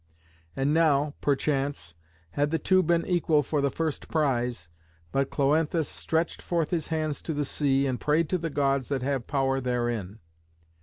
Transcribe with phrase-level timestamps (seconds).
[0.55, 1.93] And now, perchance,
[2.31, 4.67] had the two been equal for the first prize,
[5.11, 9.03] but Cloanthus stretched forth his hands to the sea and prayed to the Gods that
[9.03, 10.17] have power therein.